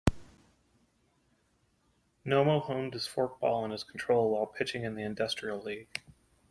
[2.25, 6.01] Nomo honed his forkball and his control while pitching in the Industrial League.